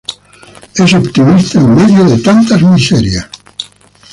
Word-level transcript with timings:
Es 0.73 0.95
optimista 0.95 1.59
en 1.59 1.75
medio 1.75 2.03
de 2.05 2.17
tantas 2.23 2.63
miserias. 2.63 3.29